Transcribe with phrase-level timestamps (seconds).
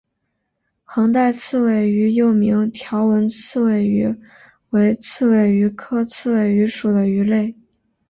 [0.83, 4.17] 横带刺尾鱼又名条纹刺尾鱼
[4.71, 7.53] 为刺尾鱼科刺尾鱼属的鱼类。